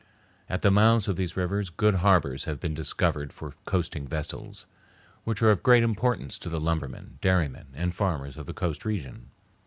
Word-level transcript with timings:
At 0.49 0.63
the 0.63 0.71
mouths 0.71 1.07
of 1.07 1.15
these 1.15 1.37
rivers 1.37 1.69
good 1.69 1.97
harbors 1.97 2.45
have 2.45 2.59
been 2.59 2.73
discovered 2.73 3.31
for 3.31 3.53
coasting 3.65 4.07
vessels, 4.07 4.65
which 5.25 5.43
are 5.43 5.51
of 5.51 5.61
great 5.61 5.83
importance 5.83 6.39
to 6.39 6.49
the 6.49 6.59
lumbermen, 6.59 7.19
dairymen, 7.21 7.67
and 7.75 7.93
farmers 7.93 8.35
of 8.35 8.47
the 8.47 8.53
coast 8.55 8.83
region. 8.83 9.29